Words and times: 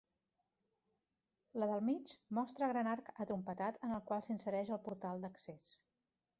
La 1.63 1.67
del 1.73 1.83
mig, 1.89 2.15
mostra 2.39 2.71
gran 2.73 2.91
arc 2.95 3.13
atrompetat 3.27 3.79
en 3.89 3.95
el 3.99 4.03
qual 4.11 4.27
s'insereix 4.29 4.75
el 4.79 4.85
portal 4.91 5.25
d'accés. 5.27 5.73